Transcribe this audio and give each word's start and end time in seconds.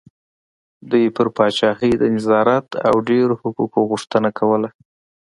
دوی 0.89 1.05
پر 1.15 1.27
پاچاهۍ 1.35 1.91
د 1.97 2.03
نظارت 2.15 2.67
او 2.87 2.95
ډېرو 3.09 3.33
حقوقو 3.41 3.79
غوښتنه 3.91 4.29
کوله. 4.39 4.69